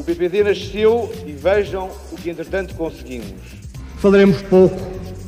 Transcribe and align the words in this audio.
O 0.00 0.02
PPD 0.02 0.42
nasceu 0.42 1.12
e 1.26 1.32
vejam 1.32 1.90
o 2.10 2.16
que 2.16 2.30
entretanto 2.30 2.74
conseguimos. 2.74 3.34
Falaremos 3.98 4.40
pouco 4.40 4.80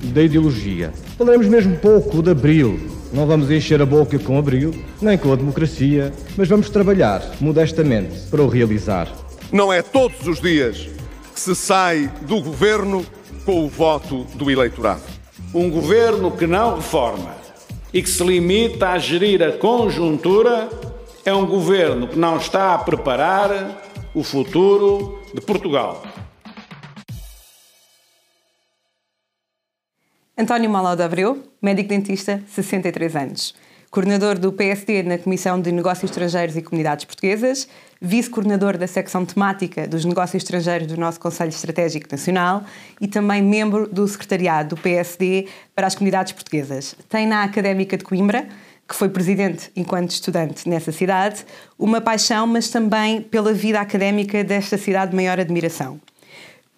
da 0.04 0.22
ideologia. 0.22 0.90
Falaremos 1.18 1.46
mesmo 1.46 1.76
pouco 1.76 2.22
de 2.22 2.30
Abril. 2.30 2.80
Não 3.12 3.26
vamos 3.26 3.50
encher 3.50 3.82
a 3.82 3.84
boca 3.84 4.18
com 4.18 4.38
Abril, 4.38 4.74
nem 4.98 5.18
com 5.18 5.30
a 5.30 5.36
democracia, 5.36 6.10
mas 6.38 6.48
vamos 6.48 6.70
trabalhar 6.70 7.22
modestamente 7.38 8.18
para 8.30 8.40
o 8.42 8.48
realizar. 8.48 9.12
Não 9.52 9.70
é 9.70 9.82
todos 9.82 10.26
os 10.26 10.40
dias 10.40 10.88
que 11.34 11.40
se 11.40 11.54
sai 11.54 12.10
do 12.22 12.40
governo 12.40 13.04
com 13.44 13.66
o 13.66 13.68
voto 13.68 14.24
do 14.36 14.50
eleitorado. 14.50 15.02
Um 15.54 15.68
governo 15.68 16.30
que 16.30 16.46
não 16.46 16.76
reforma 16.76 17.36
e 17.92 18.02
que 18.02 18.08
se 18.08 18.24
limita 18.24 18.88
a 18.88 18.98
gerir 18.98 19.42
a 19.42 19.52
conjuntura 19.52 20.70
é 21.26 21.34
um 21.34 21.44
governo 21.44 22.08
que 22.08 22.18
não 22.18 22.38
está 22.38 22.72
a 22.72 22.78
preparar 22.78 23.91
o 24.14 24.22
futuro 24.22 25.22
de 25.32 25.40
Portugal. 25.40 26.02
António 30.36 30.68
Malau 30.68 31.00
Abreu, 31.00 31.42
médico-dentista, 31.62 32.42
63 32.46 33.16
anos. 33.16 33.54
Coordenador 33.90 34.38
do 34.38 34.52
PSD 34.52 35.02
na 35.02 35.18
Comissão 35.18 35.60
de 35.60 35.70
Negócios 35.70 36.10
Estrangeiros 36.10 36.56
e 36.56 36.62
Comunidades 36.62 37.04
Portuguesas, 37.04 37.68
vice-coordenador 38.00 38.78
da 38.78 38.86
secção 38.86 39.24
temática 39.24 39.86
dos 39.86 40.04
negócios 40.04 40.42
estrangeiros 40.42 40.86
do 40.86 40.96
nosso 40.98 41.20
Conselho 41.20 41.50
Estratégico 41.50 42.08
Nacional 42.10 42.64
e 43.00 43.06
também 43.06 43.42
membro 43.42 43.86
do 43.86 44.08
secretariado 44.08 44.74
do 44.74 44.80
PSD 44.80 45.46
para 45.74 45.86
as 45.86 45.94
comunidades 45.94 46.32
portuguesas. 46.32 46.94
Tem 47.08 47.26
na 47.26 47.44
Académica 47.44 47.96
de 47.98 48.04
Coimbra 48.04 48.46
que 48.92 48.98
foi 48.98 49.08
presidente 49.08 49.70
enquanto 49.74 50.10
estudante 50.10 50.68
nessa 50.68 50.92
cidade, 50.92 51.46
uma 51.78 51.98
paixão, 51.98 52.46
mas 52.46 52.68
também 52.68 53.22
pela 53.22 53.54
vida 53.54 53.80
académica 53.80 54.44
desta 54.44 54.76
cidade 54.76 55.12
de 55.12 55.16
maior 55.16 55.40
admiração. 55.40 55.98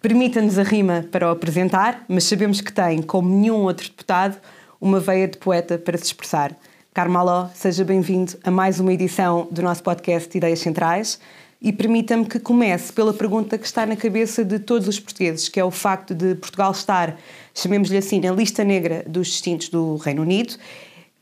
Permita-nos 0.01 0.57
a 0.57 0.63
rima 0.63 1.05
para 1.11 1.27
o 1.27 1.31
apresentar, 1.33 2.05
mas 2.06 2.23
sabemos 2.23 2.61
que 2.61 2.73
tem, 2.73 3.03
como 3.03 3.29
nenhum 3.29 3.62
outro 3.65 3.89
deputado, 3.89 4.37
uma 4.81 5.01
veia 5.01 5.27
de 5.27 5.39
poeta 5.39 5.77
para 5.77 5.98
se 5.98 6.05
expressar. 6.05 6.55
Carmaló, 6.93 7.48
seja 7.53 7.84
bem-vindo 7.84 8.34
a 8.45 8.51
mais 8.51 8.78
uma 8.78 8.93
edição 8.93 9.49
do 9.51 9.61
nosso 9.61 9.83
podcast 9.83 10.37
Ideias 10.37 10.61
Centrais 10.61 11.19
e 11.61 11.73
permita-me 11.73 12.27
que 12.27 12.39
comece 12.39 12.93
pela 12.93 13.12
pergunta 13.12 13.59
que 13.59 13.67
está 13.67 13.84
na 13.84 13.97
cabeça 13.97 14.45
de 14.45 14.61
todos 14.61 14.87
os 14.87 15.01
portugueses, 15.01 15.49
que 15.49 15.59
é 15.59 15.65
o 15.65 15.71
facto 15.73 16.15
de 16.15 16.37
Portugal 16.37 16.71
estar, 16.71 17.19
chamemos-lhe 17.53 17.97
assim, 17.97 18.21
na 18.21 18.31
lista 18.31 18.62
negra 18.62 19.05
dos 19.05 19.27
distintos 19.27 19.69
do 19.69 19.97
Reino 19.97 20.23
Unido 20.23 20.55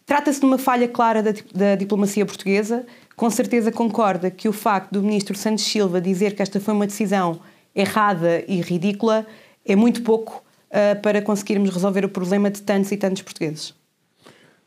Trata-se 0.04 0.40
de 0.40 0.46
uma 0.46 0.58
falha 0.58 0.88
clara 0.88 1.22
da, 1.22 1.32
da, 1.54 1.74
diplomacia 1.76 2.26
portuguesa. 2.26 2.84
Com 3.16 3.30
certeza 3.30 3.70
concorda 3.70 4.30
que 4.30 4.48
o 4.48 4.52
facto 4.52 4.92
do 4.92 5.02
ministro 5.02 5.36
Santos 5.36 5.64
Silva 5.64 6.00
dizer 6.00 6.34
que 6.34 6.42
esta 6.42 6.58
foi 6.58 6.74
uma 6.74 6.86
decisão 6.86 7.40
errada 7.74 8.44
e 8.48 8.60
ridícula 8.60 9.26
é 9.64 9.76
muito 9.76 10.02
pouco 10.02 10.42
uh, 10.70 11.00
para 11.00 11.22
conseguirmos 11.22 11.70
resolver 11.70 12.04
o 12.04 12.08
problema 12.08 12.50
de 12.50 12.62
tantos 12.62 12.90
e 12.90 12.96
tantos 12.96 13.22
portugueses. 13.22 13.74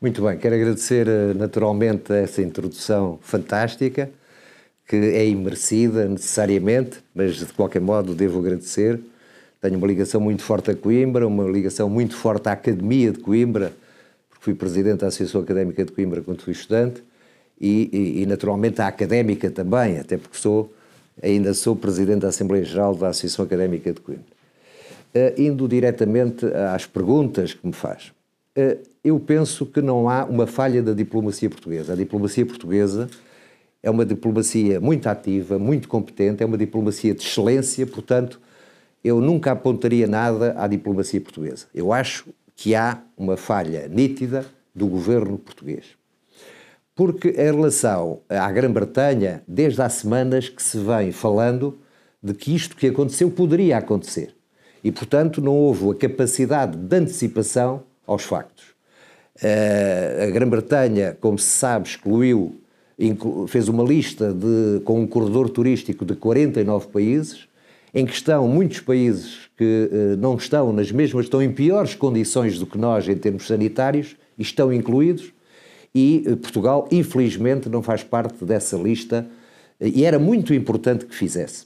Muito 0.00 0.22
bem, 0.22 0.38
quero 0.38 0.54
agradecer 0.54 1.06
uh, 1.06 1.34
naturalmente 1.36 2.12
essa 2.12 2.40
introdução 2.40 3.18
fantástica, 3.20 4.10
que 4.88 4.96
é 4.96 5.26
imerecida 5.26 6.08
necessariamente, 6.08 6.98
mas 7.14 7.36
de 7.36 7.46
qualquer 7.46 7.80
modo 7.80 8.14
devo 8.14 8.38
agradecer. 8.38 9.00
Tenho 9.60 9.76
uma 9.76 9.86
ligação 9.86 10.20
muito 10.20 10.42
forte 10.42 10.70
a 10.70 10.74
Coimbra, 10.74 11.26
uma 11.26 11.44
ligação 11.44 11.90
muito 11.90 12.16
forte 12.16 12.48
à 12.48 12.52
Academia 12.52 13.12
de 13.12 13.18
Coimbra 13.18 13.72
fui 14.46 14.54
presidente 14.54 15.00
da 15.00 15.08
Associação 15.08 15.40
Académica 15.40 15.84
de 15.84 15.90
Coimbra 15.90 16.22
quando 16.22 16.40
fui 16.40 16.52
estudante 16.52 17.02
e, 17.60 17.90
e, 17.92 18.22
e, 18.22 18.26
naturalmente 18.26 18.80
a 18.80 18.86
académica 18.86 19.50
também, 19.50 19.98
até 19.98 20.16
porque 20.16 20.38
sou, 20.38 20.72
ainda 21.20 21.52
sou 21.52 21.74
presidente 21.74 22.20
da 22.20 22.28
Assembleia 22.28 22.64
Geral 22.64 22.94
da 22.94 23.08
Associação 23.08 23.44
Académica 23.44 23.92
de 23.92 24.00
Coimbra. 24.00 24.36
Uh, 25.12 25.40
indo 25.40 25.66
diretamente 25.66 26.46
às 26.72 26.86
perguntas 26.86 27.54
que 27.54 27.66
me 27.66 27.72
faz, 27.72 28.12
uh, 28.56 28.78
eu 29.02 29.18
penso 29.18 29.66
que 29.66 29.82
não 29.82 30.08
há 30.08 30.24
uma 30.24 30.46
falha 30.46 30.80
da 30.80 30.92
diplomacia 30.92 31.50
portuguesa. 31.50 31.94
A 31.94 31.96
diplomacia 31.96 32.46
portuguesa 32.46 33.08
é 33.82 33.90
uma 33.90 34.06
diplomacia 34.06 34.78
muito 34.78 35.08
ativa, 35.08 35.58
muito 35.58 35.88
competente, 35.88 36.40
é 36.40 36.46
uma 36.46 36.58
diplomacia 36.58 37.12
de 37.14 37.22
excelência, 37.22 37.84
portanto, 37.84 38.40
eu 39.02 39.20
nunca 39.20 39.50
apontaria 39.50 40.06
nada 40.06 40.54
à 40.56 40.68
diplomacia 40.68 41.20
portuguesa. 41.20 41.66
Eu 41.74 41.92
acho 41.92 42.26
que 42.56 42.74
há 42.74 43.02
uma 43.16 43.36
falha 43.36 43.86
nítida 43.86 44.46
do 44.74 44.86
governo 44.86 45.38
português. 45.38 45.84
Porque 46.94 47.28
em 47.28 47.54
relação 47.54 48.20
à 48.28 48.50
Grã-Bretanha, 48.50 49.42
desde 49.46 49.82
há 49.82 49.88
semanas 49.88 50.48
que 50.48 50.62
se 50.62 50.78
vem 50.78 51.12
falando 51.12 51.78
de 52.22 52.32
que 52.32 52.54
isto 52.54 52.74
que 52.74 52.86
aconteceu 52.86 53.30
poderia 53.30 53.76
acontecer. 53.76 54.34
E, 54.82 54.90
portanto, 54.90 55.42
não 55.42 55.52
houve 55.52 55.90
a 55.90 55.94
capacidade 55.94 56.76
de 56.76 56.96
antecipação 56.96 57.82
aos 58.06 58.22
factos. 58.22 58.64
Uh, 59.36 60.24
a 60.24 60.30
Grã-Bretanha, 60.30 61.16
como 61.20 61.38
se 61.38 61.50
sabe, 61.50 61.86
excluiu, 61.88 62.58
fez 63.48 63.68
uma 63.68 63.84
lista 63.84 64.32
de, 64.32 64.80
com 64.84 65.00
um 65.00 65.06
corredor 65.06 65.50
turístico 65.50 66.04
de 66.06 66.16
49 66.16 66.86
países, 66.88 67.45
em 67.96 68.04
que 68.04 68.12
estão 68.12 68.46
muitos 68.46 68.80
países 68.80 69.48
que 69.56 69.88
uh, 69.90 70.16
não 70.18 70.36
estão 70.36 70.70
nas 70.70 70.92
mesmas, 70.92 71.24
estão 71.24 71.42
em 71.42 71.50
piores 71.50 71.94
condições 71.94 72.58
do 72.58 72.66
que 72.66 72.76
nós 72.76 73.08
em 73.08 73.16
termos 73.16 73.46
sanitários, 73.46 74.16
estão 74.38 74.70
incluídos, 74.70 75.32
e 75.94 76.22
uh, 76.26 76.36
Portugal, 76.36 76.86
infelizmente, 76.92 77.70
não 77.70 77.82
faz 77.82 78.04
parte 78.04 78.44
dessa 78.44 78.76
lista, 78.76 79.26
uh, 79.80 79.86
e 79.86 80.04
era 80.04 80.18
muito 80.18 80.52
importante 80.52 81.06
que 81.06 81.14
fizesse. 81.14 81.64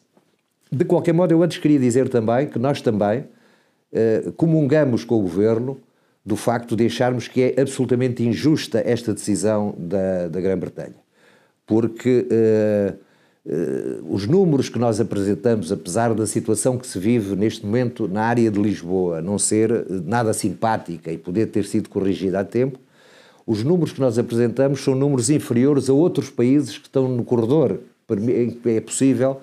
De 0.70 0.84
qualquer 0.84 1.12
modo, 1.12 1.32
eu 1.32 1.42
antes 1.42 1.58
queria 1.58 1.80
dizer 1.80 2.08
também 2.08 2.46
que 2.46 2.58
nós 2.58 2.80
também 2.80 3.24
comungamos 4.36 5.02
com 5.02 5.16
o 5.16 5.22
Governo 5.22 5.80
do 6.24 6.36
facto 6.36 6.76
de 6.76 6.86
acharmos 6.86 7.26
que 7.26 7.42
é 7.42 7.60
absolutamente 7.60 8.22
injusta 8.22 8.80
esta 8.86 9.12
decisão 9.12 9.74
da, 9.76 10.28
da 10.28 10.40
Grã-Bretanha. 10.40 10.94
Porque 11.66 12.24
os 14.08 14.26
números 14.26 14.68
que 14.68 14.78
nós 14.78 15.00
apresentamos, 15.00 15.72
apesar 15.72 16.14
da 16.14 16.26
situação 16.26 16.76
que 16.76 16.86
se 16.86 16.98
vive 16.98 17.34
neste 17.34 17.64
momento 17.64 18.06
na 18.06 18.22
área 18.22 18.50
de 18.50 18.60
Lisboa 18.60 19.22
não 19.22 19.38
ser 19.38 19.70
eh, 19.70 19.84
nada 20.04 20.34
simpática 20.34 21.10
e 21.10 21.16
poder 21.16 21.46
ter 21.46 21.64
sido 21.64 21.88
corrigida 21.88 22.40
a 22.40 22.44
tempo, 22.44 22.78
os 23.46 23.64
números 23.64 23.92
que 23.92 24.00
nós 24.00 24.18
apresentamos 24.18 24.80
são 24.84 24.94
números 24.94 25.30
inferiores 25.30 25.88
a 25.88 25.92
outros 25.94 26.28
países 26.28 26.76
que 26.76 26.86
estão 26.86 27.08
no 27.08 27.24
corredor. 27.24 27.80
É 28.66 28.80
possível 28.80 29.40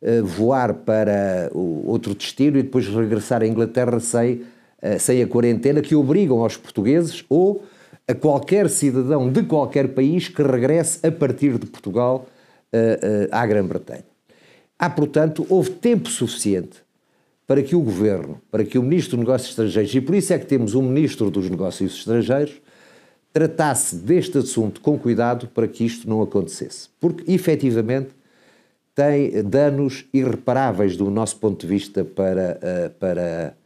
uh, 0.00 0.24
voar 0.24 0.72
para 0.72 1.50
outro 1.52 2.14
destino 2.14 2.58
e 2.58 2.62
depois 2.62 2.86
regressar 2.86 3.42
à 3.42 3.46
Inglaterra 3.46 3.98
sem, 3.98 4.42
sem 4.98 5.22
a 5.22 5.26
quarentena, 5.26 5.82
que 5.82 5.94
obrigam 5.94 6.42
aos 6.42 6.56
portugueses 6.56 7.24
ou 7.28 7.64
a 8.06 8.14
qualquer 8.14 8.70
cidadão 8.70 9.30
de 9.30 9.42
qualquer 9.42 9.88
país 9.88 10.28
que 10.28 10.42
regresse 10.42 11.04
a 11.06 11.10
partir 11.10 11.58
de 11.58 11.66
Portugal 11.66 12.26
uh, 12.74 13.28
à 13.30 13.46
Grã-Bretanha. 13.46 14.04
Há, 14.78 14.90
portanto, 14.90 15.46
houve 15.48 15.70
tempo 15.70 16.08
suficiente 16.08 16.82
para 17.46 17.62
que 17.62 17.76
o 17.76 17.80
Governo, 17.80 18.40
para 18.50 18.64
que 18.64 18.78
o 18.78 18.82
Ministro 18.82 19.16
dos 19.16 19.26
Negócios 19.26 19.50
Estrangeiros, 19.50 19.94
e 19.94 20.00
por 20.00 20.14
isso 20.14 20.32
é 20.32 20.38
que 20.38 20.46
temos 20.46 20.74
um 20.74 20.82
Ministro 20.82 21.30
dos 21.30 21.48
Negócios 21.48 21.98
Estrangeiros, 21.98 22.60
tratasse 23.32 23.96
deste 23.96 24.38
assunto 24.38 24.80
com 24.80 24.98
cuidado 24.98 25.48
para 25.48 25.68
que 25.68 25.84
isto 25.84 26.08
não 26.08 26.22
acontecesse. 26.22 26.88
Porque, 27.00 27.30
efetivamente, 27.30 28.10
tem 28.94 29.42
danos 29.42 30.04
irreparáveis 30.12 30.96
do 30.96 31.10
nosso 31.10 31.36
ponto 31.36 31.60
de 31.60 31.66
vista 31.66 32.04
para, 32.04 32.94
para, 32.98 33.56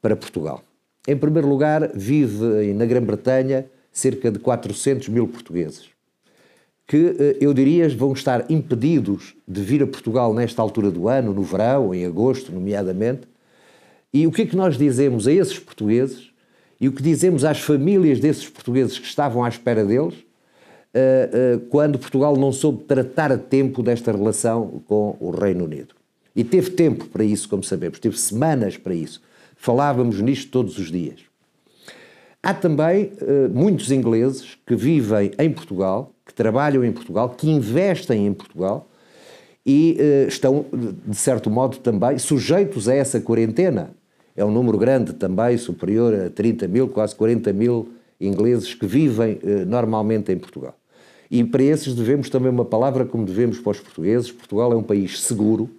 para 0.00 0.16
Portugal. 0.16 0.62
Em 1.06 1.16
primeiro 1.16 1.48
lugar, 1.48 1.90
vive 1.94 2.72
na 2.74 2.84
Grã-Bretanha 2.84 3.66
cerca 3.90 4.30
de 4.30 4.38
400 4.38 5.08
mil 5.08 5.26
portugueses 5.26 5.97
que 6.88 7.14
eh, 7.18 7.36
eu 7.38 7.52
diria 7.52 7.86
vão 7.90 8.14
estar 8.14 8.50
impedidos 8.50 9.36
de 9.46 9.60
vir 9.60 9.82
a 9.82 9.86
Portugal 9.86 10.32
nesta 10.32 10.62
altura 10.62 10.90
do 10.90 11.06
ano, 11.06 11.34
no 11.34 11.42
verão, 11.42 11.94
em 11.94 12.06
agosto, 12.06 12.50
nomeadamente. 12.50 13.28
E 14.12 14.26
o 14.26 14.32
que 14.32 14.42
é 14.42 14.46
que 14.46 14.56
nós 14.56 14.78
dizemos 14.78 15.28
a 15.28 15.32
esses 15.32 15.58
portugueses 15.58 16.30
e 16.80 16.88
o 16.88 16.92
que 16.92 17.02
dizemos 17.02 17.44
às 17.44 17.60
famílias 17.60 18.18
desses 18.18 18.48
portugueses 18.48 18.98
que 18.98 19.06
estavam 19.06 19.44
à 19.44 19.48
espera 19.50 19.84
deles 19.84 20.14
uh, 20.14 21.56
uh, 21.56 21.60
quando 21.68 21.98
Portugal 21.98 22.36
não 22.36 22.52
soube 22.52 22.84
tratar 22.84 23.30
a 23.30 23.36
tempo 23.36 23.82
desta 23.82 24.10
relação 24.10 24.82
com 24.86 25.14
o 25.20 25.30
Reino 25.30 25.64
Unido? 25.64 25.94
E 26.34 26.42
teve 26.42 26.70
tempo 26.70 27.06
para 27.06 27.22
isso, 27.22 27.48
como 27.50 27.62
sabemos, 27.62 27.98
teve 27.98 28.18
semanas 28.18 28.78
para 28.78 28.94
isso. 28.94 29.20
Falávamos 29.56 30.20
nisto 30.22 30.50
todos 30.50 30.78
os 30.78 30.90
dias. 30.90 31.20
Há 32.40 32.54
também 32.54 33.10
muitos 33.52 33.90
ingleses 33.90 34.56
que 34.64 34.76
vivem 34.76 35.32
em 35.36 35.50
Portugal 35.50 36.14
que 36.28 36.34
trabalham 36.34 36.84
em 36.84 36.92
Portugal, 36.92 37.30
que 37.30 37.48
investem 37.50 38.26
em 38.26 38.34
Portugal 38.34 38.86
e 39.64 39.96
uh, 39.98 40.28
estão, 40.28 40.66
de 41.06 41.16
certo 41.16 41.48
modo, 41.48 41.78
também 41.78 42.18
sujeitos 42.18 42.86
a 42.86 42.94
essa 42.94 43.18
quarentena. 43.18 43.90
É 44.36 44.44
um 44.44 44.50
número 44.50 44.76
grande 44.76 45.14
também, 45.14 45.56
superior 45.56 46.14
a 46.14 46.28
30 46.28 46.68
mil, 46.68 46.86
quase 46.88 47.14
40 47.16 47.50
mil 47.54 47.88
ingleses 48.20 48.74
que 48.74 48.86
vivem 48.86 49.40
uh, 49.42 49.64
normalmente 49.66 50.30
em 50.30 50.36
Portugal. 50.36 50.76
E 51.30 51.42
para 51.42 51.62
esses 51.62 51.94
devemos 51.94 52.28
também 52.28 52.50
uma 52.50 52.64
palavra 52.64 53.06
como 53.06 53.24
devemos 53.24 53.58
para 53.58 53.70
os 53.70 53.80
portugueses. 53.80 54.30
Portugal 54.30 54.70
é 54.72 54.76
um 54.76 54.82
país 54.82 55.20
seguro, 55.22 55.70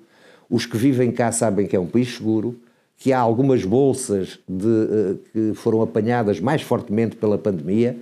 Os 0.49 0.65
que 0.65 0.77
vivem 0.77 1.11
cá 1.11 1.31
sabem 1.31 1.67
que 1.67 1.75
é 1.75 1.79
um 1.79 1.85
país 1.85 2.15
seguro, 2.15 2.59
que 2.97 3.13
há 3.13 3.19
algumas 3.19 3.63
bolsas 3.63 4.39
de, 4.47 4.65
uh, 4.65 5.19
que 5.31 5.53
foram 5.53 5.83
apanhadas 5.83 6.39
mais 6.39 6.63
fortemente 6.63 7.15
pela 7.15 7.37
pandemia, 7.37 7.95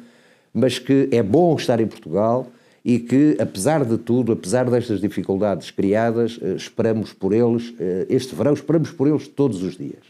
mas 0.58 0.80
que 0.80 1.08
é 1.12 1.22
bom 1.22 1.56
estar 1.56 1.80
em 1.80 1.86
Portugal 1.86 2.48
e 2.84 2.98
que, 2.98 3.38
apesar 3.40 3.86
de 3.86 3.98
tudo, 3.98 4.32
apesar 4.32 4.70
destas 4.70 5.00
dificuldades 5.00 5.70
criadas, 5.70 6.38
uh, 6.38 6.56
esperamos 6.56 7.14
por 7.14 7.32
eles, 7.32 7.70
uh, 7.70 8.06
este 8.10 8.34
verão, 8.34 8.54
esperamos 8.54 8.92
por 8.92 9.08
eles 9.08 9.28
todos 9.28 9.62
os 9.62 9.78
dias. 9.78 10.04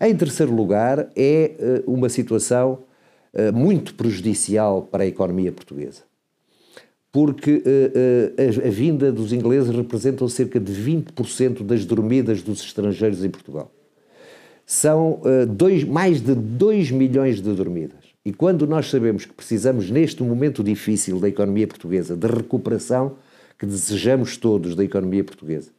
Em 0.00 0.16
terceiro 0.16 0.54
lugar, 0.54 1.08
é 1.16 1.82
uma 1.84 2.08
situação 2.08 2.84
muito 3.52 3.94
prejudicial 3.94 4.82
para 4.82 5.02
a 5.02 5.06
economia 5.08 5.50
portuguesa 5.50 6.02
porque 7.10 7.64
a, 8.64 8.70
vinda 8.70 9.10
dos 9.10 9.32
ingleses 9.32 9.74
representam 9.74 10.28
cerca 10.28 10.60
de 10.60 10.72
20% 10.72 11.64
das 11.64 11.84
dormidas 11.84 12.42
dos 12.42 12.60
estrangeiros 12.60 13.24
em 13.24 13.30
Portugal. 13.30 13.72
São 14.64 15.20
dois, 15.48 15.82
mais 15.82 16.20
de 16.20 16.32
2 16.32 16.92
milhões 16.92 17.40
de 17.40 17.52
dormidas. 17.52 18.07
E 18.24 18.32
quando 18.32 18.66
nós 18.66 18.90
sabemos 18.90 19.24
que 19.24 19.32
precisamos, 19.32 19.90
neste 19.90 20.22
momento 20.22 20.62
difícil 20.62 21.18
da 21.20 21.28
economia 21.28 21.66
portuguesa, 21.66 22.16
de 22.16 22.26
recuperação 22.26 23.16
que 23.58 23.66
desejamos 23.66 24.36
todos 24.36 24.74
da 24.74 24.84
economia 24.84 25.24
portuguesa, 25.24 25.70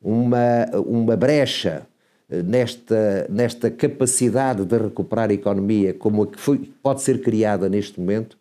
uma, 0.00 0.66
uma 0.86 1.16
brecha 1.16 1.86
nesta, 2.28 3.26
nesta 3.30 3.70
capacidade 3.70 4.64
de 4.64 4.76
recuperar 4.76 5.30
a 5.30 5.34
economia, 5.34 5.94
como 5.94 6.22
a 6.22 6.26
que 6.26 6.38
foi, 6.38 6.72
pode 6.82 7.02
ser 7.02 7.20
criada 7.20 7.68
neste 7.68 8.00
momento, 8.00 8.36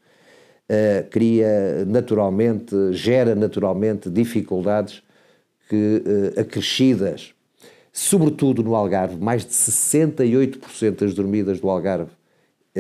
uh, 0.70 1.08
cria 1.10 1.86
naturalmente, 1.86 2.76
gera 2.94 3.36
naturalmente 3.36 4.10
dificuldades 4.10 5.04
que, 5.70 6.04
uh, 6.06 6.40
acrescidas, 6.40 7.34
sobretudo 7.92 8.64
no 8.64 8.76
Algarve, 8.76 9.18
mais 9.18 9.46
de 9.46 9.54
68% 9.54 11.00
das 11.00 11.14
dormidas 11.14 11.60
do 11.60 11.70
Algarve 11.70 12.12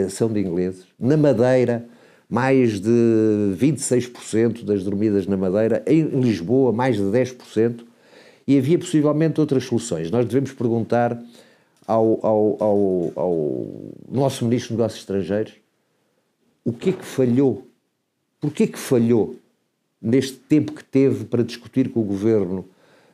são 0.09 0.31
de 0.31 0.39
ingleses. 0.39 0.86
Na 1.00 1.18
Madeira, 1.18 1.86
mais 2.30 2.80
de 2.80 3.56
26% 3.57 4.63
das 4.63 4.83
dormidas 4.83 5.27
na 5.27 5.38
Madeira. 5.38 5.83
Em 5.88 6.03
Lisboa, 6.03 6.71
mais 6.71 6.97
de 6.97 7.03
10%. 7.03 7.81
E 8.47 8.57
havia 8.57 8.77
possivelmente 8.77 9.39
outras 9.39 9.63
soluções. 9.63 10.12
Nós 10.12 10.25
devemos 10.25 10.51
perguntar 10.51 11.19
ao, 11.88 12.19
ao, 12.25 12.57
ao, 12.59 13.12
ao 13.15 13.68
nosso 14.12 14.45
Ministro 14.45 14.69
dos 14.69 14.77
Negócios 14.77 15.01
Estrangeiros 15.01 15.53
o 16.63 16.74
que 16.74 16.89
é 16.89 16.94
que 16.94 17.06
falhou 17.06 17.65
Porquê 18.45 18.68
que 18.68 18.77
falhou 18.77 19.38
neste 20.00 20.38
tempo 20.38 20.71
que 20.71 20.83
teve 20.83 21.25
para 21.25 21.44
discutir 21.44 21.89
com 21.89 22.01
o 22.01 22.03
governo, 22.03 22.59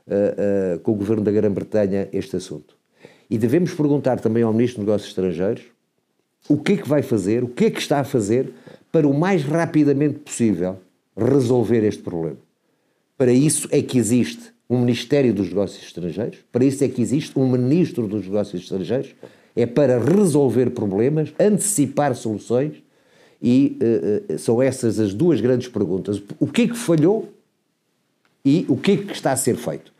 uh, 0.05 0.75
uh, 0.75 0.79
com 0.79 0.91
o 0.91 0.95
governo 0.95 1.23
da 1.23 1.31
Grã-Bretanha 1.31 2.09
este 2.11 2.35
assunto? 2.35 2.75
E 3.29 3.37
devemos 3.37 3.73
perguntar 3.73 4.19
também 4.19 4.43
ao 4.43 4.51
Ministro 4.51 4.79
dos 4.79 4.87
Negócios 4.87 5.09
Estrangeiros 5.09 5.63
o 6.49 6.57
que 6.57 6.73
é 6.73 6.77
que 6.77 6.87
vai 6.87 7.01
fazer, 7.01 7.43
o 7.43 7.47
que 7.47 7.65
é 7.65 7.71
que 7.71 7.79
está 7.79 7.99
a 7.99 8.03
fazer 8.03 8.51
para 8.91 9.07
o 9.07 9.13
mais 9.13 9.43
rapidamente 9.43 10.19
possível 10.19 10.77
resolver 11.15 11.83
este 11.83 12.01
problema. 12.01 12.37
Para 13.17 13.31
isso 13.31 13.67
é 13.71 13.81
que 13.81 13.97
existe 13.97 14.51
um 14.69 14.79
Ministério 14.79 15.33
dos 15.33 15.49
Negócios 15.49 15.83
Estrangeiros, 15.83 16.39
para 16.51 16.65
isso 16.65 16.83
é 16.83 16.87
que 16.87 17.01
existe 17.01 17.37
um 17.37 17.49
Ministro 17.49 18.07
dos 18.07 18.25
Negócios 18.25 18.63
Estrangeiros, 18.63 19.13
é 19.55 19.65
para 19.65 19.99
resolver 19.99 20.69
problemas, 20.71 21.33
antecipar 21.39 22.15
soluções 22.15 22.81
e 23.41 23.77
uh, 24.31 24.37
são 24.37 24.61
essas 24.61 24.99
as 24.99 25.13
duas 25.13 25.41
grandes 25.41 25.67
perguntas. 25.67 26.21
O 26.39 26.47
que 26.47 26.63
é 26.63 26.67
que 26.67 26.77
falhou 26.77 27.29
e 28.45 28.65
o 28.67 28.77
que 28.77 28.91
é 28.91 28.97
que 28.97 29.13
está 29.13 29.31
a 29.31 29.37
ser 29.37 29.55
feito? 29.55 29.91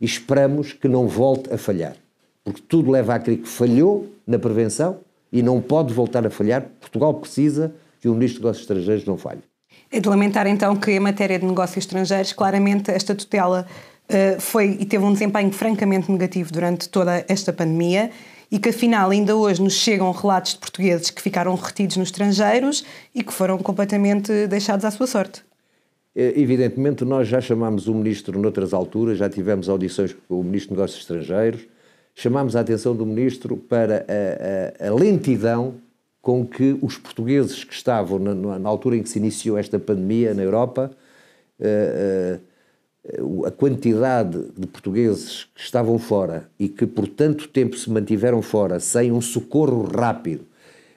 E 0.00 0.04
esperamos 0.04 0.72
que 0.72 0.88
não 0.88 1.08
volte 1.08 1.52
a 1.52 1.58
falhar. 1.58 1.96
Porque 2.44 2.62
tudo 2.68 2.90
leva 2.90 3.14
a 3.14 3.18
crer 3.18 3.38
que 3.38 3.48
falhou 3.48 4.08
na 4.26 4.38
prevenção 4.38 5.00
e 5.32 5.42
não 5.42 5.60
pode 5.60 5.92
voltar 5.92 6.26
a 6.26 6.30
falhar. 6.30 6.62
Portugal 6.80 7.14
precisa 7.14 7.74
que 8.00 8.08
o 8.08 8.14
Ministro 8.14 8.40
dos 8.40 8.44
Negócios 8.44 8.62
Estrangeiros 8.62 9.04
não 9.04 9.16
falhe. 9.16 9.42
É 9.90 10.00
de 10.00 10.08
lamentar 10.08 10.46
então 10.46 10.76
que 10.76 10.92
em 10.92 11.00
matéria 11.00 11.38
de 11.38 11.46
negócios 11.46 11.78
estrangeiros, 11.78 12.32
claramente 12.32 12.90
esta 12.90 13.14
tutela 13.14 13.66
uh, 14.08 14.40
foi 14.40 14.76
e 14.80 14.84
teve 14.84 15.04
um 15.04 15.12
desempenho 15.12 15.50
francamente 15.50 16.10
negativo 16.10 16.52
durante 16.52 16.88
toda 16.88 17.24
esta 17.28 17.52
pandemia 17.52 18.10
e 18.50 18.58
que 18.58 18.70
afinal 18.70 19.10
ainda 19.10 19.36
hoje 19.36 19.62
nos 19.62 19.74
chegam 19.74 20.10
relatos 20.10 20.52
de 20.52 20.58
portugueses 20.58 21.10
que 21.10 21.20
ficaram 21.20 21.54
retidos 21.54 21.96
nos 21.96 22.08
estrangeiros 22.08 22.84
e 23.14 23.22
que 23.22 23.32
foram 23.32 23.58
completamente 23.58 24.46
deixados 24.46 24.84
à 24.84 24.90
sua 24.90 25.06
sorte. 25.06 25.42
É, 26.16 26.32
evidentemente, 26.36 27.04
nós 27.04 27.28
já 27.28 27.40
chamámos 27.40 27.86
o 27.86 27.94
Ministro 27.94 28.38
noutras 28.38 28.72
alturas, 28.72 29.18
já 29.18 29.28
tivemos 29.28 29.68
audições 29.68 30.16
com 30.26 30.40
o 30.40 30.42
Ministro 30.42 30.70
de 30.70 30.76
Negócios 30.76 31.00
Estrangeiros, 31.00 31.66
chamámos 32.18 32.56
a 32.56 32.60
atenção 32.60 32.96
do 32.96 33.06
Ministro 33.06 33.56
para 33.56 34.04
a, 34.08 34.84
a, 34.84 34.88
a 34.88 34.94
lentidão 34.94 35.74
com 36.20 36.44
que 36.44 36.76
os 36.82 36.98
portugueses 36.98 37.62
que 37.62 37.72
estavam 37.72 38.18
na, 38.18 38.58
na, 38.58 38.68
altura 38.68 38.96
em 38.96 39.04
que 39.04 39.08
se 39.08 39.20
iniciou 39.20 39.56
esta 39.56 39.78
pandemia 39.78 40.34
na 40.34 40.42
Europa 40.42 40.90
uh, 41.60 42.40
uh, 43.22 43.46
a 43.46 43.52
quantidade 43.52 44.46
de 44.56 44.66
portugueses 44.66 45.46
que 45.54 45.60
estavam 45.60 45.96
fora 45.96 46.48
e 46.58 46.68
que 46.68 46.86
por 46.86 47.06
tanto 47.06 47.46
tempo 47.46 47.76
se 47.76 47.88
mantiveram 47.88 48.42
fora 48.42 48.80
sem 48.80 49.12
um 49.12 49.20
socorro 49.20 49.84
rápido, 49.84 50.44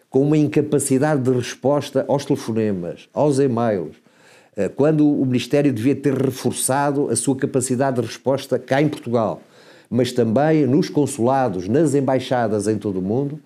com 0.10 0.24
uma 0.24 0.38
incapacidade 0.38 1.22
de 1.22 1.32
resposta 1.32 2.04
aos 2.08 2.26
telefonemas, 2.26 3.08
aos 3.14 3.38
e-mails, 3.38 3.96
eh, 4.58 4.68
quando 4.68 5.08
o 5.08 5.24
Ministério 5.26 5.72
devia 5.72 5.96
ter 5.96 6.16
reforçado 6.16 7.10
a 7.10 7.16
sua 7.16 7.36
capacidade 7.36 8.02
de 8.02 8.08
resposta 8.08 8.58
cá 8.60 8.82
em 8.82 8.90
Portugal, 8.90 9.42
mas 9.92 10.14
também 10.14 10.66
nos 10.66 10.90
consulados, 10.90 11.68
nas 11.68 11.94
embaixadas 11.94 12.68
em 12.68 12.78
todo 12.78 13.00
o 13.00 13.02
mundo, 13.02 13.38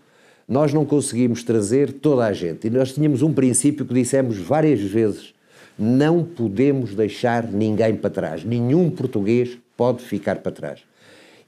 nós 0.47 0.71
não 0.71 0.85
conseguimos 0.85 1.43
trazer 1.43 1.91
toda 1.91 2.23
a 2.23 2.31
gente. 2.31 2.67
E 2.67 2.69
nós 2.69 2.93
tínhamos 2.93 3.23
um 3.23 3.33
princípio 3.33 3.83
que 3.83 3.95
dissemos 3.95 4.37
várias 4.37 4.79
vezes 4.79 5.33
não 5.77 6.23
podemos 6.23 6.95
deixar 6.95 7.51
ninguém 7.51 7.95
para 7.95 8.09
trás. 8.09 8.43
Nenhum 8.43 8.89
português 8.89 9.57
pode 9.75 10.03
ficar 10.03 10.37
para 10.37 10.51
trás. 10.51 10.79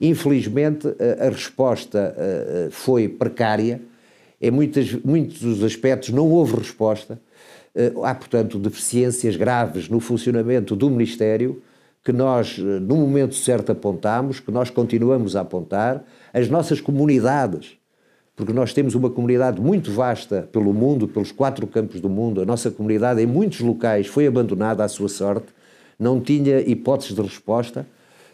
Infelizmente, 0.00 0.86
a 1.18 1.30
resposta 1.30 2.14
foi 2.70 3.08
precária. 3.08 3.80
Em 4.40 4.50
muitas, 4.50 4.92
muitos 4.92 5.40
dos 5.40 5.64
aspectos 5.64 6.10
não 6.10 6.28
houve 6.28 6.56
resposta. 6.56 7.18
Há, 8.02 8.14
portanto, 8.14 8.58
deficiências 8.58 9.34
graves 9.36 9.88
no 9.88 9.98
funcionamento 10.00 10.76
do 10.76 10.90
Ministério 10.90 11.62
que 12.08 12.12
nós, 12.14 12.56
no 12.56 12.96
momento 12.96 13.34
certo, 13.34 13.70
apontamos, 13.70 14.40
que 14.40 14.50
nós 14.50 14.70
continuamos 14.70 15.36
a 15.36 15.42
apontar. 15.42 16.02
As 16.32 16.48
nossas 16.48 16.80
comunidades 16.80 17.76
porque 18.34 18.52
nós 18.52 18.72
temos 18.72 18.94
uma 18.94 19.10
comunidade 19.10 19.60
muito 19.60 19.90
vasta 19.90 20.48
pelo 20.52 20.72
mundo, 20.72 21.08
pelos 21.08 21.32
quatro 21.32 21.66
campos 21.66 22.00
do 22.00 22.08
mundo. 22.08 22.40
A 22.40 22.46
nossa 22.46 22.70
comunidade, 22.70 23.20
em 23.20 23.26
muitos 23.26 23.58
locais, 23.58 24.06
foi 24.06 24.28
abandonada 24.28 24.84
à 24.84 24.88
sua 24.88 25.08
sorte, 25.08 25.48
não 25.98 26.20
tinha 26.20 26.60
hipóteses 26.60 27.16
de 27.16 27.20
resposta. 27.20 27.84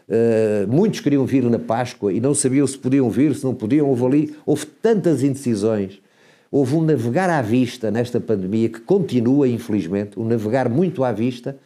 Uh, 0.07 0.71
muitos 0.71 1.01
queriam 1.01 1.25
vir 1.25 1.43
na 1.45 1.59
Páscoa 1.59 2.13
e 2.13 2.21
não 2.21 2.35
sabiam 2.35 2.67
se 2.67 2.77
podiam 2.77 3.09
vir, 3.09 3.35
se 3.35 3.43
não 3.45 3.55
podiam. 3.55 3.89
Houve 3.89 4.05
ali, 4.05 4.37
houve 4.45 4.67
tantas 4.67 5.23
indecisões. 5.23 6.01
Houve 6.51 6.77
um 6.77 6.83
navegar 6.83 7.31
à 7.31 7.41
vista 7.41 7.91
nesta 7.91 8.21
pandemia 8.21 8.69
que 8.69 8.81
continua, 8.81 9.49
infelizmente, 9.49 10.21
um 10.21 10.25
navegar 10.25 10.69
muito 10.69 11.03
à 11.03 11.11
vista 11.11 11.57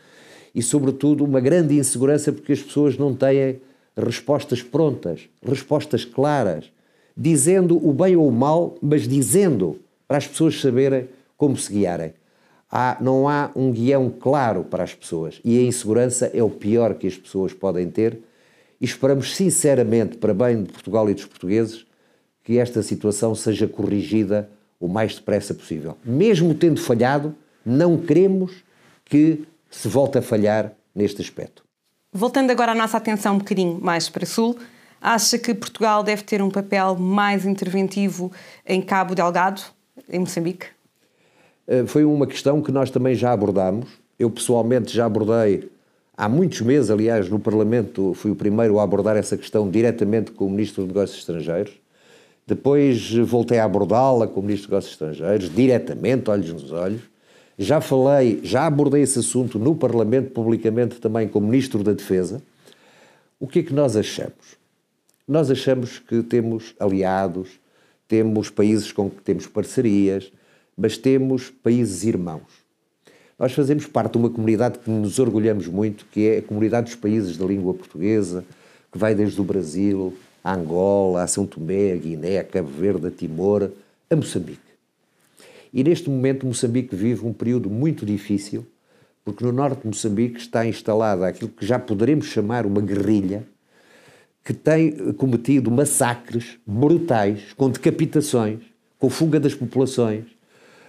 e, 0.55 0.63
sobretudo, 0.63 1.25
uma 1.25 1.41
grande 1.41 1.77
insegurança 1.77 2.33
porque 2.33 2.53
as 2.53 2.63
pessoas 2.63 2.97
não 2.97 3.15
têm 3.15 3.61
respostas 3.97 4.63
prontas, 4.63 5.29
respostas 5.43 6.05
claras 6.05 6.71
dizendo 7.17 7.77
o 7.85 7.93
bem 7.93 8.15
ou 8.15 8.29
o 8.29 8.33
mal, 8.33 8.77
mas 8.81 9.09
dizendo 9.09 9.81
para 10.07 10.19
as 10.19 10.27
pessoas 10.29 10.61
saberem 10.61 11.09
como 11.37 11.57
se 11.57 11.73
guiarem. 11.73 12.13
Há, 12.71 12.97
não 13.01 13.29
há 13.29 13.51
um 13.57 13.73
guião 13.73 14.09
claro 14.11 14.63
para 14.63 14.85
as 14.85 14.95
pessoas 14.95 15.41
e 15.45 15.59
a 15.59 15.63
insegurança 15.63 16.31
é 16.33 16.43
o 16.43 16.51
pior 16.51 16.95
que 16.95 17.07
as 17.07 17.17
pessoas 17.17 17.53
podem 17.53 17.91
ter 17.91 18.21
e 18.81 18.85
esperamos 18.85 19.35
sinceramente, 19.35 20.17
para 20.19 20.33
bem 20.33 20.63
de 20.63 20.71
Portugal 20.71 21.11
e 21.11 21.15
dos 21.15 21.25
portugueses, 21.25 21.87
que 22.45 22.59
esta 22.59 22.83
situação 22.83 23.35
seja 23.35 23.67
corrigida 23.67 24.49
o 24.79 24.87
mais 24.87 25.15
depressa 25.17 25.53
possível. 25.53 25.97
Mesmo 26.05 26.55
tendo 26.55 26.81
falhado, 26.81 27.35
não 27.65 27.97
queremos 27.97 28.63
que 29.05 29.45
se 29.71 29.89
volte 29.89 30.19
a 30.19 30.23
falhar 30.23 30.73
neste 30.95 31.23
aspecto. 31.23 31.65
Voltando 32.13 32.51
agora 32.51 32.73
a 32.73 32.75
nossa 32.75 32.97
atenção 32.97 33.35
um 33.35 33.39
bocadinho 33.39 33.79
mais 33.81 34.09
para 34.09 34.25
Sul, 34.25 34.59
Acha 35.01 35.39
que 35.39 35.55
Portugal 35.55 36.03
deve 36.03 36.23
ter 36.23 36.43
um 36.43 36.51
papel 36.51 36.97
mais 36.97 37.47
interventivo 37.47 38.33
em 38.67 38.83
Cabo 38.83 39.15
Delgado, 39.15 39.63
em 40.09 40.19
Moçambique? 40.19 40.67
Eh, 41.67 41.85
foi 41.87 42.05
uma 42.05 42.27
questão 42.27 42.61
que 42.61 42.73
nós 42.73 42.91
também 42.91 43.15
já 43.15 43.33
abordámos. 43.33 43.89
Eu 44.19 44.29
pessoalmente 44.29 44.93
já 44.93 45.07
abordei 45.07 45.71
há 46.17 46.29
muitos 46.29 46.61
meses, 46.63 46.91
aliás, 46.91 47.29
no 47.29 47.39
Parlamento, 47.39 48.13
fui 48.15 48.33
o 48.33 48.37
primeiro 48.37 48.81
a 48.81 48.83
abordar 48.83 49.17
essa 49.17 49.37
questão 49.37 49.71
diretamente 49.71 50.33
com 50.33 50.47
o 50.47 50.51
Ministro 50.51 50.83
dos 50.83 50.93
Negócios 50.93 51.21
Estrangeiros. 51.21 51.73
Depois 52.45 53.15
voltei 53.15 53.61
a 53.61 53.65
abordá-la 53.65 54.27
com 54.27 54.41
o 54.41 54.43
Ministro 54.43 54.69
dos 54.69 54.71
Negócios 54.71 54.93
Estrangeiros, 54.95 55.55
diretamente, 55.55 56.29
olhos 56.29 56.53
nos 56.53 56.73
olhos. 56.73 57.03
Já 57.61 57.81
falei, 57.81 58.39
já 58.45 58.67
abordei 58.67 59.03
esse 59.03 59.19
assunto 59.19 59.59
no 59.59 59.75
Parlamento, 59.75 60.31
publicamente 60.31 61.01
também 61.01 61.27
com 61.27 61.41
o 61.41 61.43
Ministro 61.43 61.83
da 61.83 61.93
Defesa. 61.93 62.41
O 63.41 63.49
que 63.49 63.59
é 63.59 63.63
que 63.65 63.75
nós 63.75 63.97
achamos? 63.97 64.57
Nós 65.27 65.51
achamos 65.51 65.99
que 65.99 66.23
temos 66.23 66.73
aliados, 66.79 67.49
temos 68.07 68.49
países 68.49 68.93
com 68.93 69.11
que 69.11 69.21
temos 69.23 69.49
parcerias, 69.49 70.33
mas 70.77 70.97
temos 70.97 71.51
países 71.51 72.05
irmãos. 72.05 72.65
Nós 73.37 73.53
fazemos 73.53 73.87
parte 73.87 74.13
de 74.13 74.19
uma 74.19 74.31
comunidade 74.31 74.79
que 74.79 74.89
nos 74.89 75.19
orgulhamos 75.19 75.67
muito, 75.67 76.07
que 76.13 76.29
é 76.29 76.39
a 76.39 76.43
comunidade 76.43 76.87
dos 76.87 76.95
países 76.95 77.37
da 77.37 77.45
língua 77.45 77.75
portuguesa, 77.75 78.45
que 78.93 78.99
vai 78.99 79.17
desde 79.17 79.41
o 79.41 79.45
Brasil, 79.45 80.17
a 80.45 80.55
Angola, 80.55 81.25
a 81.25 81.27
São 81.27 81.45
Tomé, 81.45 81.93
a 81.93 81.97
Guiné, 81.97 82.39
a 82.39 82.45
Cabo 82.45 82.69
Verde, 82.69 83.09
a 83.09 83.11
Timor, 83.11 83.69
a 84.09 84.17
Moçambique. 84.17 84.68
E 85.73 85.85
neste 85.85 86.09
momento 86.09 86.47
Moçambique 86.47 86.95
vive 86.95 87.27
um 87.27 87.33
período 87.33 87.69
muito 87.69 88.07
difícil, 88.07 88.67
porque 89.25 89.45
no 89.45 89.53
norte 89.53 89.83
de 89.83 89.89
Moçambique 89.89 90.39
está 90.39 90.67
instalada 90.67 91.27
aquilo 91.27 91.51
que 91.51 91.67
já 91.67 91.79
poderemos 91.79 92.27
chamar 92.27 92.65
uma 92.65 92.81
guerrilha, 92.81 93.47
que 94.45 94.55
tem 94.55 95.13
cometido 95.15 95.71
massacres 95.71 96.59
brutais, 96.67 97.53
com 97.55 97.69
decapitações, 97.69 98.61
com 98.99 99.11
fuga 99.11 99.39
das 99.39 99.55
populações, 99.55 100.25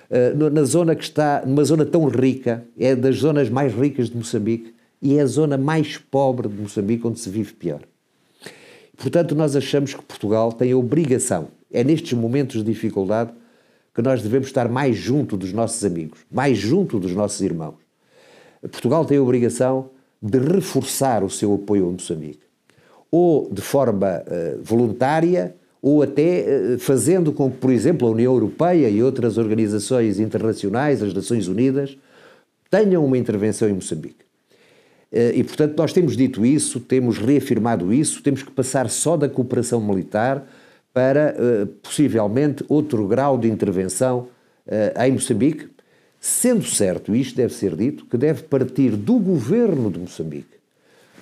eh, 0.09 0.33
na 0.33 0.63
zona 0.63 0.95
que 0.95 1.03
está, 1.03 1.43
numa 1.45 1.63
zona 1.63 1.85
tão 1.85 2.05
rica, 2.05 2.63
é 2.77 2.95
das 2.95 3.17
zonas 3.17 3.49
mais 3.49 3.73
ricas 3.73 4.09
de 4.09 4.17
Moçambique 4.17 4.73
e 5.01 5.17
é 5.17 5.21
a 5.21 5.25
zona 5.25 5.57
mais 5.57 5.97
pobre 5.97 6.47
de 6.47 6.55
Moçambique 6.55 7.05
onde 7.05 7.19
se 7.19 7.29
vive 7.29 7.53
pior. 7.53 7.81
Portanto, 8.97 9.35
nós 9.35 9.55
achamos 9.55 9.93
que 9.93 10.01
Portugal 10.01 10.51
tem 10.51 10.71
a 10.71 10.77
obrigação, 10.77 11.49
é 11.71 11.83
nestes 11.83 12.13
momentos 12.13 12.63
de 12.63 12.71
dificuldade, 12.71 13.31
que 13.93 14.01
nós 14.01 14.21
devemos 14.21 14.47
estar 14.47 14.69
mais 14.69 14.95
junto 14.95 15.35
dos 15.35 15.53
nossos 15.53 15.83
amigos, 15.83 16.19
mais 16.31 16.57
junto 16.57 16.99
dos 16.99 17.13
nossos 17.13 17.41
irmãos. 17.41 17.75
Portugal 18.61 19.05
tem 19.05 19.17
a 19.17 19.21
obrigação 19.21 19.89
de 20.21 20.37
reforçar 20.37 21.23
o 21.23 21.29
seu 21.29 21.53
apoio 21.53 21.87
a 21.87 21.91
Moçambique 21.91 22.49
ou 23.11 23.49
de 23.51 23.61
forma 23.61 24.21
uh, 24.21 24.59
voluntária, 24.61 25.55
ou 25.81 26.03
até 26.03 26.45
uh, 26.75 26.79
fazendo 26.79 27.31
com 27.31 27.49
que, 27.49 27.57
por 27.57 27.71
exemplo, 27.71 28.07
a 28.07 28.11
União 28.11 28.33
Europeia 28.33 28.89
e 28.89 29.01
outras 29.01 29.37
organizações 29.37 30.19
internacionais, 30.19 31.01
as 31.01 31.13
Nações 31.13 31.47
Unidas, 31.47 31.97
tenham 32.69 33.03
uma 33.03 33.17
intervenção 33.17 33.67
em 33.67 33.73
Moçambique. 33.73 34.23
Uh, 35.11 35.33
e, 35.33 35.43
portanto, 35.43 35.75
nós 35.77 35.91
temos 35.91 36.15
dito 36.15 36.45
isso, 36.45 36.79
temos 36.79 37.17
reafirmado 37.17 37.91
isso, 37.91 38.21
temos 38.21 38.43
que 38.43 38.51
passar 38.51 38.89
só 38.89 39.17
da 39.17 39.27
cooperação 39.27 39.81
militar 39.81 40.47
para, 40.93 41.35
possivelmente, 41.81 42.63
outro 42.67 43.07
grau 43.07 43.37
de 43.37 43.49
intervenção 43.49 44.27
em 44.99 45.11
Moçambique, 45.11 45.69
sendo 46.19 46.65
certo, 46.65 47.15
isto 47.15 47.35
deve 47.35 47.53
ser 47.53 47.75
dito, 47.75 48.05
que 48.05 48.17
deve 48.17 48.43
partir 48.43 48.95
do 48.95 49.19
governo 49.19 49.89
de 49.91 49.99
Moçambique 49.99 50.59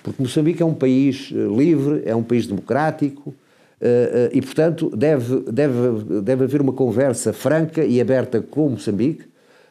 porque 0.08 0.22
Moçambique 0.22 0.62
é 0.62 0.66
um 0.66 0.74
país 0.74 1.30
eh, 1.32 1.36
livre, 1.36 2.02
é 2.06 2.14
um 2.14 2.22
país 2.22 2.46
democrático 2.46 3.34
eh, 3.80 4.30
eh, 4.32 4.38
e, 4.38 4.40
portanto, 4.40 4.90
deve, 4.96 5.40
deve, 5.50 6.20
deve 6.22 6.44
haver 6.44 6.60
uma 6.60 6.72
conversa 6.72 7.32
franca 7.32 7.84
e 7.84 8.00
aberta 8.00 8.40
com 8.40 8.70
Moçambique 8.70 9.24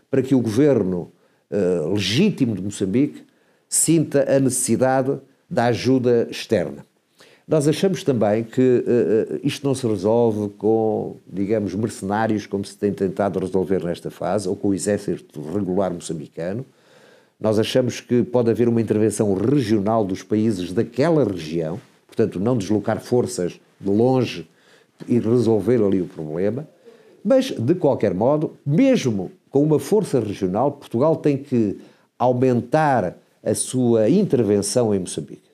para 0.09 0.21
que 0.21 0.35
o 0.35 0.39
governo 0.39 1.11
legítimo 1.93 2.53
de 2.53 2.61
Moçambique 2.61 3.23
sinta 3.69 4.29
a 4.29 4.37
necessidade 4.37 5.17
da 5.49 5.65
ajuda 5.65 6.27
externa. 6.29 6.85
Nós 7.47 7.65
achamos 7.65 8.03
também 8.03 8.43
que 8.43 8.83
isto 9.41 9.65
não 9.65 9.73
se 9.73 9.87
resolve 9.87 10.49
com, 10.57 11.15
digamos, 11.25 11.73
mercenários, 11.73 12.45
como 12.45 12.65
se 12.65 12.77
tem 12.77 12.91
tentado 12.91 13.39
resolver 13.39 13.85
nesta 13.85 14.11
fase, 14.11 14.49
ou 14.49 14.55
com 14.55 14.67
o 14.67 14.73
exército 14.73 15.41
regular 15.53 15.93
moçambicano. 15.93 16.65
Nós 17.39 17.57
achamos 17.57 18.01
que 18.01 18.21
pode 18.21 18.51
haver 18.51 18.67
uma 18.67 18.81
intervenção 18.81 19.33
regional 19.33 20.03
dos 20.03 20.23
países 20.23 20.73
daquela 20.73 21.23
região, 21.23 21.79
portanto, 22.05 22.37
não 22.37 22.57
deslocar 22.57 22.99
forças 22.99 23.57
de 23.79 23.89
longe 23.89 24.45
e 25.07 25.17
resolver 25.17 25.81
ali 25.81 26.01
o 26.01 26.07
problema, 26.07 26.67
mas, 27.23 27.51
de 27.51 27.75
qualquer 27.75 28.13
modo, 28.13 28.57
mesmo 28.65 29.31
com 29.49 29.63
uma 29.63 29.79
força 29.79 30.19
regional, 30.19 30.73
Portugal 30.73 31.15
tem 31.15 31.37
que 31.37 31.79
aumentar 32.19 33.15
a 33.41 33.55
sua 33.55 34.09
intervenção 34.09 34.93
em 34.93 34.99
Moçambique. 34.99 35.46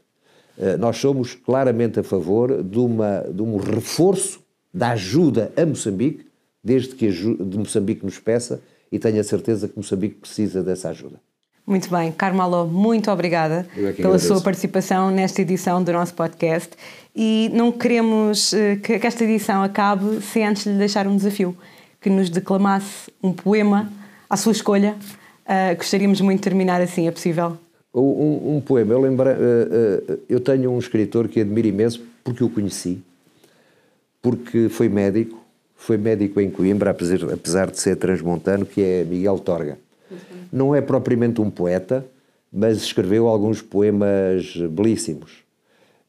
Eh, 0.58 0.78
nós 0.78 0.98
somos 0.98 1.34
claramente 1.34 2.00
a 2.00 2.04
favor 2.04 2.64
de, 2.64 2.80
uma, 2.80 3.22
de 3.22 3.42
um 3.42 3.58
reforço 3.58 4.42
da 4.74 4.92
ajuda 4.92 5.52
a 5.56 5.66
Moçambique, 5.66 6.26
desde 6.64 6.96
que 6.96 7.10
de 7.10 7.58
Moçambique 7.58 8.06
nos 8.06 8.20
peça, 8.20 8.62
e 8.92 9.00
tenho 9.00 9.20
a 9.20 9.24
certeza 9.24 9.68
que 9.68 9.76
Moçambique 9.76 10.16
precisa 10.16 10.64
dessa 10.64 10.90
ajuda. 10.90 11.20
Muito 11.66 11.90
bem, 11.90 12.12
Carmelo, 12.12 12.68
muito 12.68 13.10
obrigada 13.10 13.66
é 13.78 13.94
pela 13.94 14.20
sua 14.20 14.42
participação 14.42 15.10
nesta 15.10 15.42
edição 15.42 15.82
do 15.82 15.94
nosso 15.94 16.14
podcast 16.14 16.72
e 17.16 17.50
não 17.54 17.72
queremos 17.72 18.54
eh, 18.54 18.76
que 18.76 18.94
esta 18.94 19.24
edição 19.24 19.64
acabe 19.64 20.22
sem 20.22 20.46
antes 20.46 20.66
lhe 20.66 20.78
deixar 20.78 21.08
um 21.08 21.16
desafio, 21.16 21.56
que 22.02 22.10
nos 22.10 22.30
declamasse 22.30 23.10
um 23.24 23.32
poema 23.32 23.90
à 24.30 24.36
sua 24.36 24.52
escolha. 24.52 24.98
Uh, 25.46 25.76
gostaríamos 25.78 26.20
muito 26.20 26.40
de 26.40 26.44
terminar 26.44 26.82
assim, 26.82 27.08
é 27.08 27.12
possível? 27.12 27.58
Um, 27.94 28.56
um 28.56 28.62
poema, 28.62 28.94
eu 28.94 29.02
uh, 29.02 29.04
uh, 29.04 30.20
eu 30.28 30.40
tenho 30.40 30.72
um 30.72 30.80
escritor 30.80 31.28
que 31.28 31.40
admiro 31.40 31.68
imenso 31.68 32.04
porque 32.24 32.44
o 32.44 32.50
conheci, 32.50 33.00
porque 34.20 34.68
foi 34.68 34.90
médico, 34.90 35.40
foi 35.76 35.96
médico 35.98 36.42
em 36.42 36.50
Coimbra, 36.50 36.90
apesar, 36.90 37.70
de 37.70 37.80
ser 37.80 37.96
transmontano, 37.98 38.66
que 38.66 38.82
é 38.82 39.04
Miguel 39.04 39.38
Torga. 39.38 39.78
Não 40.52 40.74
é 40.74 40.82
propriamente 40.82 41.40
um 41.40 41.52
poeta, 41.52 42.04
mas 42.52 42.78
escreveu 42.78 43.28
alguns 43.28 43.62
poemas 43.62 44.56
belíssimos. 44.72 45.44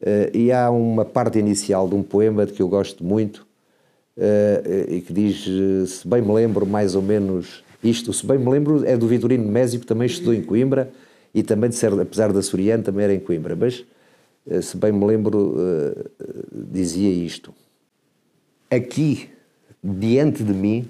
Uh, 0.00 0.34
e 0.34 0.52
há 0.52 0.70
uma 0.70 1.04
parte 1.04 1.38
inicial 1.38 1.86
de 1.86 1.94
um 1.94 2.02
poema 2.02 2.46
de 2.46 2.52
que 2.52 2.62
eu 2.62 2.68
gosto 2.68 3.04
muito 3.04 3.46
e 4.88 5.00
que 5.00 5.12
diz: 5.12 5.44
Se 5.90 6.06
bem 6.06 6.22
me 6.22 6.32
lembro, 6.32 6.64
mais 6.64 6.94
ou 6.94 7.02
menos 7.02 7.64
isto, 7.82 8.12
se 8.12 8.24
bem 8.24 8.38
me 8.38 8.48
lembro, 8.48 8.86
é 8.86 8.96
do 8.96 9.08
Vitorino 9.08 9.44
Mésio, 9.44 9.80
que 9.80 9.86
também 9.86 10.06
estudou 10.06 10.32
em 10.32 10.40
Coimbra 10.40 10.88
e 11.34 11.42
também, 11.42 11.68
de 11.68 11.76
ser, 11.76 11.92
apesar 12.00 12.32
da 12.32 12.40
Soriano, 12.40 12.84
também 12.84 13.04
era 13.04 13.14
em 13.14 13.20
Coimbra. 13.20 13.56
Mas, 13.56 13.84
uh, 14.46 14.62
se 14.62 14.76
bem 14.76 14.92
me 14.92 15.04
lembro, 15.04 15.56
dizia 16.52 17.10
isto: 17.10 17.52
Aqui, 18.70 19.30
diante 19.82 20.42
de 20.42 20.52
mim, 20.52 20.88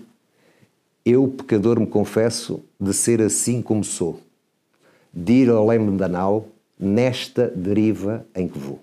eu, 1.04 1.28
pecador, 1.28 1.78
me 1.78 1.86
confesso 1.86 2.62
de 2.80 2.94
ser 2.94 3.20
assim 3.20 3.60
como 3.60 3.84
sou, 3.84 4.20
de 5.12 5.32
ir 5.32 5.50
além 5.50 5.96
da 5.96 6.08
nau 6.08 6.48
nesta 6.78 7.48
deriva 7.48 8.26
em 8.34 8.48
que 8.48 8.58
vou. 8.58 8.80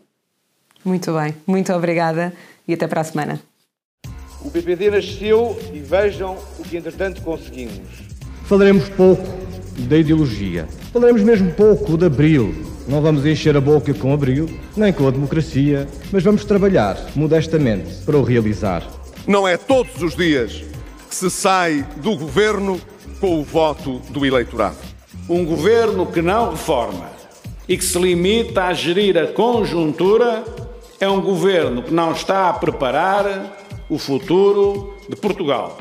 Muito 0.84 1.14
bem, 1.14 1.36
muito 1.46 1.72
obrigada 1.74 2.34
e 2.68 2.74
até 2.74 2.88
para 2.88 3.02
a 3.02 3.04
semana. 3.04 3.42
O 4.44 4.50
PPD 4.50 4.90
nasceu 4.90 5.56
e 5.72 5.80
vejam 5.80 6.38
o 6.58 6.64
que 6.64 6.78
entretanto 6.78 7.22
conseguimos. 7.22 7.80
Falaremos 8.46 8.90
pouco 8.90 9.41
da 9.78 9.98
ideologia. 9.98 10.68
Falaremos 10.94 11.22
mesmo 11.22 11.52
pouco 11.52 11.98
de 11.98 12.06
Abril. 12.06 12.54
Não 12.88 13.02
vamos 13.02 13.26
encher 13.26 13.56
a 13.56 13.62
boca 13.62 13.94
com 13.94 14.14
Abril, 14.14 14.50
nem 14.76 14.92
com 14.92 15.08
a 15.08 15.12
democracia, 15.12 15.88
mas 16.12 16.24
vamos 16.24 16.44
trabalhar 16.44 16.98
modestamente 17.16 18.04
para 18.06 18.18
o 18.18 18.24
realizar. 18.24 18.84
Não 19.28 19.48
é 19.48 19.56
todos 19.56 20.02
os 20.02 20.16
dias 20.16 20.64
se 21.10 21.30
sai 21.30 21.86
do 21.98 22.16
governo 22.16 22.80
com 23.20 23.40
o 23.40 23.44
voto 23.44 24.00
do 24.10 24.26
eleitorado. 24.26 24.78
Um 25.30 25.46
governo 25.46 26.06
que 26.08 26.22
não 26.22 26.52
reforma 26.52 27.10
e 27.68 27.78
que 27.78 27.86
se 27.86 28.00
limita 28.00 28.64
a 28.64 28.74
gerir 28.74 29.18
a 29.18 29.28
conjuntura 29.28 30.44
é 31.00 31.08
um 31.08 31.22
governo 31.22 31.84
que 31.84 31.94
não 31.94 32.12
está 32.12 32.50
a 32.50 32.54
preparar 32.54 33.58
o 33.90 33.98
futuro 33.98 34.96
de 35.10 35.16
Portugal. 35.16 35.78